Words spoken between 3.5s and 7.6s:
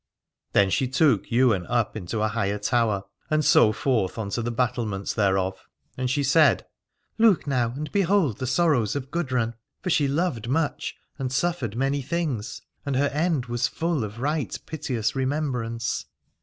forth upon the battlements thereof, and she said: Look